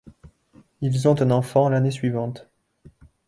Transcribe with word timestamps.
Ils 0.81 1.07
ont 1.07 1.21
un 1.21 1.29
enfant 1.29 1.69
l'année 1.69 1.91
suivante. 1.91 2.49